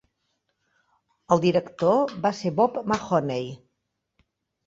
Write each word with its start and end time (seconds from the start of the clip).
El 1.35 1.43
director 1.43 2.15
va 2.25 2.33
ser 2.39 2.51
Bob 2.61 2.79
Mahoney. 2.93 3.47